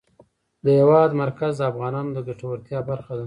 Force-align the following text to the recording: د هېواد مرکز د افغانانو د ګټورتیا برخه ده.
د 0.65 0.67
هېواد 0.79 1.11
مرکز 1.23 1.53
د 1.57 1.61
افغانانو 1.71 2.09
د 2.13 2.19
ګټورتیا 2.27 2.79
برخه 2.89 3.13
ده. 3.17 3.19